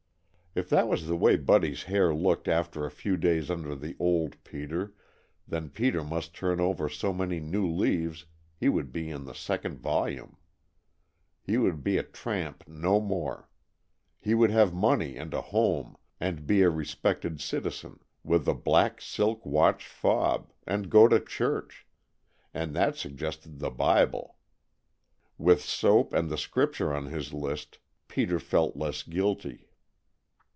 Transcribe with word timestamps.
If 0.53 0.67
that 0.69 0.89
was 0.89 1.07
the 1.07 1.15
way 1.15 1.37
Buddy's 1.37 1.83
hair 1.83 2.13
looked 2.13 2.45
after 2.49 2.83
a 2.85 2.91
few 2.91 3.15
days 3.15 3.49
under 3.49 3.73
the 3.73 3.95
old 4.01 4.35
Peter, 4.43 4.93
then 5.47 5.69
Peter 5.69 6.03
must 6.03 6.35
turn 6.35 6.59
over 6.59 6.89
so 6.89 7.13
many 7.13 7.39
new 7.39 7.65
leaves 7.65 8.25
he 8.57 8.67
would 8.67 8.91
be 8.91 9.09
in 9.09 9.23
the 9.23 9.33
second 9.33 9.79
volume. 9.79 10.35
He 11.41 11.57
would 11.57 11.85
be 11.85 11.97
a 11.97 12.03
tramp 12.03 12.65
no 12.67 12.99
more. 12.99 13.47
He 14.19 14.33
would 14.33 14.51
have 14.51 14.73
money 14.73 15.15
and 15.15 15.33
a 15.33 15.39
home 15.39 15.95
and 16.19 16.45
be 16.45 16.63
a 16.63 16.69
respected 16.69 17.39
citizen, 17.39 18.01
with 18.21 18.45
a 18.45 18.53
black 18.53 18.99
silk 18.99 19.45
watch 19.45 19.87
fob, 19.87 20.51
and 20.67 20.89
go 20.89 21.07
to 21.07 21.21
church 21.21 21.87
and 22.53 22.75
that 22.75 22.97
suggested 22.97 23.59
the 23.59 23.69
"Bibel." 23.71 24.35
With 25.37 25.61
"sope" 25.63 26.11
and 26.13 26.29
the 26.29 26.37
Scripture 26.37 26.93
on 26.93 27.05
his 27.05 27.31
list 27.31 27.79
Peter 28.09 28.37
felt 28.37 28.75
less 28.75 29.01
guilty. 29.03 29.69